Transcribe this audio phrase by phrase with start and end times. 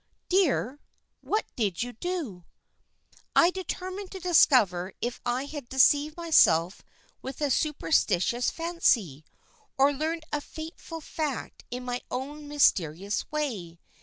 [0.29, 0.79] "Dear,
[1.21, 2.45] what did you do?"
[3.35, 6.81] "I determined to discover if I had deceived myself
[7.21, 9.25] with a superstitious fancy,
[9.77, 13.79] or learned a fateful fact in my own mysterious way.